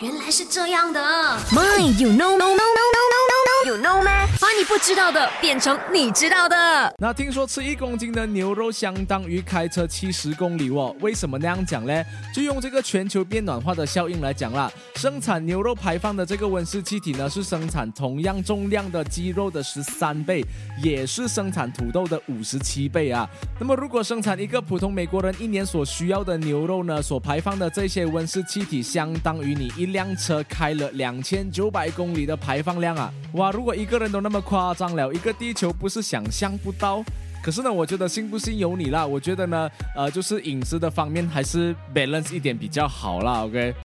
[0.00, 1.00] 原来是这样的。
[1.52, 2.75] My, you know, no, no,
[4.76, 6.94] 不知道的变成你知道的。
[6.98, 10.94] 那听说吃一公斤的牛肉相当于开车七十公里哦？
[11.00, 12.04] 为什么那样讲呢？
[12.34, 14.70] 就用这个全球变暖化的效应来讲啦。
[14.96, 20.44] 生产牛肉排放的这个温室气体呢，是生产同样重量的鸡肉的十三倍，
[20.82, 23.26] 也是生产土豆的五十七倍啊。
[23.58, 33.10] 那么如果生产一个普通美国人一年所需要的牛肉呢，所排放的这些温室气体，相当于你一辆车开了两千九百公里的排放量啊！
[33.32, 37.00] 哇，如果一个人都那么夸夸张了，一个地球不是想象不到。
[37.40, 39.06] 可是呢，我觉得信不信由你啦。
[39.06, 43.44] 我觉得呢，呃，就是隐私的方面还是 balance 一点比较好啦。
[43.44, 43.76] OK。